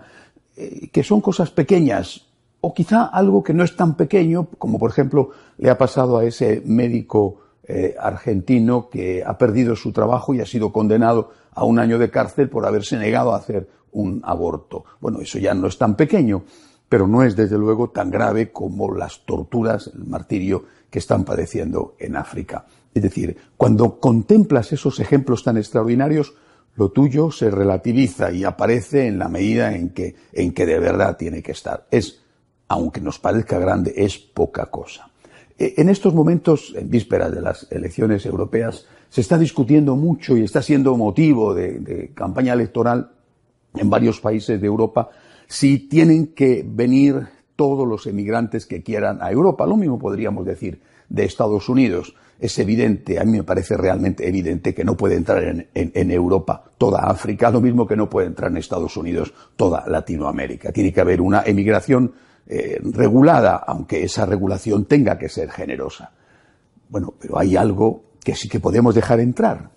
eh, 0.56 0.90
que 0.92 1.04
son 1.04 1.22
cosas 1.22 1.52
pequeñas, 1.52 2.26
o 2.62 2.74
quizá 2.74 3.06
algo 3.06 3.44
que 3.44 3.54
no 3.54 3.64
es 3.64 3.76
tan 3.76 3.96
pequeño, 3.96 4.48
como 4.58 4.80
por 4.80 4.90
ejemplo 4.90 5.30
le 5.60 5.70
ha 5.70 5.78
pasado 5.78 6.18
a 6.18 6.26
ese 6.26 6.64
médico 6.66 7.42
eh, 7.68 7.96
argentino 8.00 8.90
que 8.90 9.24
ha 9.26 9.38
perdido 9.38 9.76
su 9.76 9.92
trabajo 9.92 10.34
y 10.34 10.40
ha 10.40 10.46
sido 10.46 10.72
condenado 10.72 11.32
a 11.52 11.66
un 11.66 11.80
año 11.80 12.00
de 12.00 12.10
cárcel 12.10 12.50
por 12.50 12.66
haberse 12.66 12.98
negado 12.98 13.34
a 13.34 13.38
hacer 13.38 13.68
un 13.92 14.22
aborto. 14.24 14.86
Bueno, 15.02 15.20
eso 15.20 15.38
ya 15.40 15.54
no 15.54 15.68
es 15.68 15.78
tan 15.78 15.96
pequeño, 15.96 16.44
pero 16.88 17.08
no 17.08 17.24
es 17.24 17.36
desde 17.36 17.58
luego 17.58 17.90
tan 17.90 18.10
grave 18.10 18.52
como 18.52 18.94
las 18.94 19.26
torturas, 19.26 19.92
el 19.94 20.06
martirio 20.06 20.64
que 20.90 21.00
están 21.00 21.26
padeciendo 21.26 21.96
en 22.00 22.16
África. 22.16 22.66
Es 22.94 23.04
decir, 23.04 23.38
cuando 23.58 24.00
contemplas 24.00 24.72
esos 24.72 25.00
ejemplos 25.00 25.44
tan 25.44 25.58
extraordinarios, 25.58 26.34
lo 26.76 26.90
tuyo 26.90 27.32
se 27.32 27.50
relativiza 27.50 28.32
y 28.32 28.44
aparece 28.44 29.08
en 29.08 29.20
la 29.20 29.28
medida 29.28 29.76
en 29.76 29.90
que, 29.90 30.16
en 30.32 30.54
que 30.54 30.66
de 30.66 30.80
verdad 30.80 31.18
tiene 31.18 31.42
que 31.42 31.52
estar. 31.52 31.88
Es, 31.92 32.22
aunque 32.68 33.02
nos 33.02 33.20
parezca 33.20 33.60
grande, 33.60 33.94
es 33.98 34.18
poca 34.18 34.68
cosa. 34.68 35.10
Eh, 35.58 35.76
en 35.78 35.90
estos 35.90 36.14
momentos, 36.14 36.74
en 36.76 36.90
vísperas 36.90 37.32
de 37.32 37.42
las 37.42 37.68
elecciones 37.72 38.26
europeas, 38.26 38.86
se 39.10 39.22
está 39.22 39.38
discutiendo 39.38 39.96
mucho 39.96 40.38
y 40.38 40.44
está 40.44 40.62
siendo 40.62 40.96
motivo 40.98 41.54
de, 41.54 42.12
campaña 42.14 42.54
electoral 42.54 43.12
en 43.76 43.90
varios 43.90 44.20
países 44.20 44.60
de 44.60 44.68
Europa 44.68 45.10
si 45.48 45.88
tienen 45.88 46.28
que 46.28 46.66
venir 46.68 47.28
todos 47.56 47.88
los 47.88 48.06
emigrantes 48.06 48.66
que 48.66 48.84
quieran 48.84 49.20
a 49.22 49.32
Europa. 49.32 49.66
Lo 49.66 49.78
mismo 49.78 49.98
podríamos 49.98 50.46
decir 50.46 50.82
de 51.10 51.24
Estados 51.26 51.70
Unidos. 51.70 52.16
Es 52.40 52.60
evidente, 52.60 53.20
a 53.20 53.24
mí 53.24 53.32
me 53.32 53.44
parece 53.44 53.78
realmente 53.78 54.28
evidente 54.28 54.76
que 54.76 54.84
no 54.84 54.96
puede 54.96 55.16
entrar 55.16 55.44
en, 55.44 55.68
en, 55.74 56.12
Europa 56.12 56.72
toda 56.78 57.00
África, 57.00 57.50
lo 57.50 57.62
mismo 57.62 57.88
que 57.88 57.96
no 57.96 58.08
puede 58.08 58.28
entrar 58.28 58.52
en 58.52 58.58
Estados 58.58 58.96
Unidos 58.96 59.34
toda 59.56 59.88
Latinoamérica. 59.88 60.72
Tiene 60.72 60.94
que 60.94 61.02
haber 61.02 61.20
una 61.20 61.42
emigración 61.44 62.14
eh, 62.50 62.80
regulada, 62.82 63.58
aunque 63.58 64.06
esa 64.06 64.26
regulación 64.26 64.86
tenga 64.86 65.20
que 65.20 65.28
ser 65.28 65.52
generosa. 65.52 66.12
Bueno, 66.88 67.14
pero 67.20 67.38
hay 67.38 67.58
algo 67.58 68.04
que 68.24 68.36
sí 68.36 68.48
que 68.48 68.62
podemos 68.62 68.96
dejar 68.96 69.20
entrar, 69.20 69.72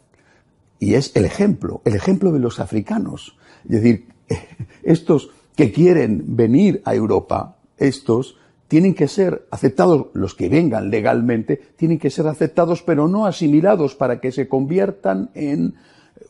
y 0.78 0.94
es 0.94 1.10
el 1.16 1.24
ejemplo, 1.24 1.82
el 1.84 1.96
ejemplo 1.96 2.30
de 2.30 2.38
los 2.38 2.60
africanos. 2.60 3.36
Es 3.64 3.70
decir, 3.82 4.06
estos 4.84 5.30
que 5.56 5.72
quieren 5.72 6.36
venir 6.36 6.80
a 6.84 6.94
Europa, 6.94 7.56
estos 7.76 8.36
tienen 8.68 8.94
que 8.94 9.08
ser 9.08 9.48
aceptados, 9.50 10.06
los 10.12 10.36
que 10.36 10.48
vengan 10.48 10.90
legalmente, 10.90 11.60
tienen 11.74 11.98
que 11.98 12.08
ser 12.08 12.28
aceptados, 12.28 12.84
pero 12.84 13.08
no 13.08 13.26
asimilados 13.26 13.96
para 13.96 14.20
que 14.20 14.30
se 14.30 14.46
conviertan 14.46 15.30
en 15.34 15.74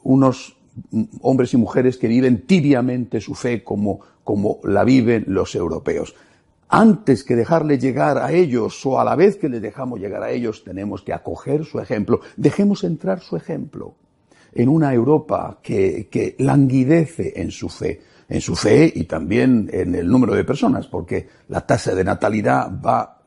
unos 0.03 0.57
hombres 1.21 1.53
y 1.53 1.59
mujeres 1.59 1.99
que 1.99 2.09
viven 2.09 2.47
tibiamente 2.47 3.21
su 3.21 3.35
fe 3.35 3.63
como, 3.63 4.01
como 4.25 4.59
la 4.65 4.85
viven 4.85 5.25
los 5.29 5.55
europeos 5.55 6.15
antes 6.71 7.25
que 7.25 7.35
dejarle 7.35 7.79
llegar 7.79 8.19
a 8.19 8.33
ellos 8.33 8.87
o 8.87 9.01
a 9.01 9.05
la 9.05 9.17
vez 9.17 9.37
que 9.37 9.49
les 9.49 9.61
dejamos 9.61 9.99
llegar 9.99 10.23
a 10.23 10.31
ellos, 10.31 10.63
tenemos 10.63 11.03
que 11.03 11.13
acoger 11.13 11.65
su 11.65 11.81
ejemplo. 11.81 12.21
Dejemos 12.37 12.85
entrar 12.85 13.21
su 13.21 13.37
ejemplo 13.37 13.97
en 14.53 14.69
una 14.69 14.95
Europa 14.95 15.59
que, 15.63 16.09
que 16.09 16.37
languidece 16.39 17.33
en 17.37 17.51
su 17.51 17.69
fe, 17.69 18.01
en 18.29 18.41
su 18.41 18.55
fe 18.55 18.91
y 18.95 19.05
también 19.05 19.69
en 19.73 19.97
el 19.97 20.09
número 20.09 20.35
de 20.35 20.45
personas, 20.45 20.87
porque 20.87 21.29
la 21.49 21.67
tasa 21.67 21.93
de 21.95 22.05
natalidad 22.05 22.71
va 22.81 23.19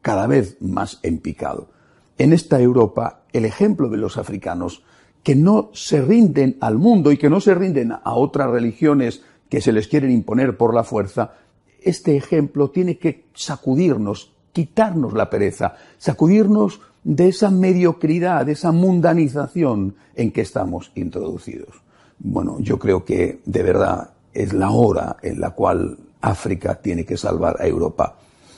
cada 0.00 0.26
vez 0.26 0.56
más 0.60 1.00
en 1.02 1.18
picado. 1.18 1.70
En 2.16 2.32
esta 2.32 2.60
Europa, 2.60 3.22
el 3.32 3.44
ejemplo 3.44 3.88
de 3.88 3.98
los 3.98 4.16
africanos 4.16 4.82
que 5.22 5.34
no 5.34 5.70
se 5.74 6.00
rinden 6.00 6.56
al 6.60 6.78
mundo 6.78 7.12
y 7.12 7.18
que 7.18 7.28
no 7.28 7.40
se 7.40 7.54
rinden 7.54 7.92
a 7.92 8.14
otras 8.14 8.50
religiones 8.50 9.22
que 9.50 9.60
se 9.60 9.72
les 9.72 9.88
quieren 9.88 10.10
imponer 10.10 10.56
por 10.56 10.74
la 10.74 10.84
fuerza, 10.84 11.34
este 11.82 12.16
ejemplo 12.16 12.70
tiene 12.70 12.98
que 12.98 13.26
sacudirnos, 13.34 14.32
quitarnos 14.52 15.12
la 15.12 15.30
pereza, 15.30 15.74
sacudirnos 15.98 16.80
de 17.04 17.28
esa 17.28 17.50
mediocridad, 17.50 18.46
de 18.46 18.52
esa 18.52 18.72
mundanización 18.72 19.94
en 20.14 20.32
que 20.32 20.42
estamos 20.42 20.92
introducidos. 20.94 21.82
Bueno, 22.18 22.58
yo 22.60 22.78
creo 22.78 23.04
que 23.04 23.40
de 23.44 23.62
verdad 23.62 24.10
es 24.34 24.52
la 24.52 24.70
hora 24.70 25.16
en 25.22 25.40
la 25.40 25.50
cual 25.50 25.98
África 26.20 26.74
tiene 26.74 27.04
que 27.04 27.16
salvar 27.16 27.56
a 27.60 27.66
Europa 27.66 28.16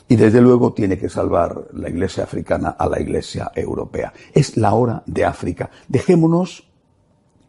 y 0.09 0.17
desde 0.17 0.41
luego 0.41 0.73
tiene 0.73 0.99
que 0.99 1.09
salvar 1.09 1.69
la 1.73 1.89
Iglesia 1.89 2.25
africana 2.25 2.71
a 2.71 2.89
la 2.89 3.01
Iglesia 3.01 3.53
europea. 3.55 4.13
Es 4.35 4.57
la 4.57 4.75
hora 4.75 5.03
de 5.07 5.25
África. 5.25 5.71
Dejémonos 5.89 6.65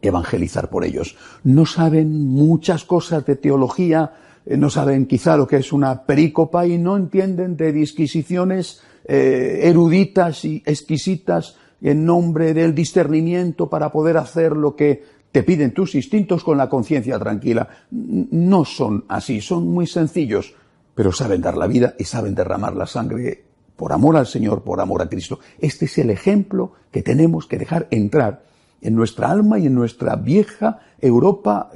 evangelizar 0.00 0.70
por 0.70 0.84
ellos. 0.84 1.16
No 1.42 1.66
saben 1.66 2.28
muchas 2.28 2.84
cosas 2.84 3.26
de 3.26 3.36
teología, 3.36 4.12
no 4.46 4.70
saben 4.70 5.06
quizá 5.06 5.36
lo 5.36 5.46
que 5.46 5.56
es 5.56 5.72
una 5.72 6.04
perícopa 6.04 6.66
y 6.66 6.78
no 6.78 6.96
entienden 6.96 7.56
de 7.56 7.72
disquisiciones 7.72 8.82
eh, 9.06 9.60
eruditas 9.64 10.44
y 10.44 10.62
exquisitas 10.66 11.56
en 11.80 12.04
nombre 12.04 12.54
del 12.54 12.74
discernimiento 12.74 13.68
para 13.68 13.90
poder 13.90 14.16
hacer 14.16 14.52
lo 14.52 14.74
que 14.76 15.04
te 15.32 15.42
piden 15.42 15.74
tus 15.74 15.94
instintos 15.94 16.44
con 16.44 16.56
la 16.56 16.68
conciencia 16.68 17.18
tranquila. 17.18 17.68
No 17.90 18.64
son 18.64 19.04
así, 19.08 19.40
son 19.40 19.68
muy 19.68 19.86
sencillos, 19.86 20.54
pero 20.94 21.10
saben 21.12 21.40
dar 21.40 21.56
la 21.56 21.66
vida 21.66 21.94
y 21.98 22.04
saben 22.04 22.34
derramar 22.34 22.76
la 22.76 22.86
sangre 22.86 23.44
por 23.76 23.92
amor 23.92 24.16
al 24.16 24.26
Señor, 24.26 24.62
por 24.62 24.80
amor 24.80 25.02
a 25.02 25.08
Cristo. 25.08 25.40
Este 25.58 25.86
es 25.86 25.98
el 25.98 26.10
ejemplo 26.10 26.72
que 26.92 27.02
tenemos 27.02 27.46
que 27.46 27.58
dejar 27.58 27.88
entrar 27.90 28.44
en 28.84 28.94
nuestra 28.94 29.30
alma 29.30 29.58
y 29.58 29.66
en 29.66 29.74
nuestra 29.74 30.14
vieja 30.14 30.78
Europa 31.00 31.70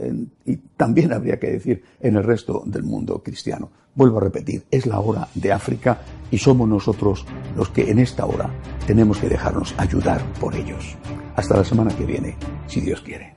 y 0.45 0.57
también 0.77 1.13
habría 1.13 1.41
que 1.41 1.51
decir 1.51 1.83
en 2.01 2.15
el 2.17 2.23
resto 2.23 2.63
del 2.67 2.85
mundo 2.85 3.21
cristiano. 3.23 3.71
Vuelvo 3.95 4.19
a 4.19 4.21
repetir, 4.21 4.65
es 4.71 4.85
la 4.87 5.01
hora 5.01 5.27
de 5.35 5.51
África 5.51 5.99
y 6.31 6.39
somos 6.39 6.69
nosotros 6.69 7.27
los 7.57 7.71
que 7.71 7.91
en 7.91 7.99
esta 7.99 8.27
hora 8.27 8.49
tenemos 8.87 9.19
que 9.19 9.29
dejarnos 9.29 9.75
ayudar 9.79 10.23
por 10.41 10.55
ellos. 10.55 10.97
Hasta 11.35 11.57
la 11.57 11.65
semana 11.65 11.91
que 11.97 12.05
viene, 12.05 12.37
si 12.67 12.81
Dios 12.81 13.01
quiere. 13.01 13.35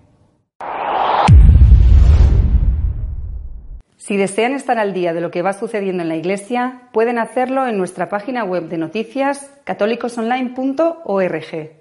Si 3.96 4.18
desean 4.18 4.54
estar 4.54 4.78
al 4.78 4.94
día 4.94 5.14
de 5.14 5.22
lo 5.22 5.32
que 5.32 5.42
va 5.42 5.54
sucediendo 5.54 6.04
en 6.04 6.10
la 6.10 6.18
Iglesia, 6.18 6.90
pueden 6.92 7.18
hacerlo 7.18 7.66
en 7.68 7.78
nuestra 7.78 8.10
página 8.10 8.44
web 8.44 8.68
de 8.68 8.78
noticias 8.78 9.50
católicosonline.org. 9.64 11.81